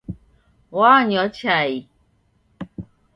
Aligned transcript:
Wanywa 0.77 1.23
chai. 1.37 1.73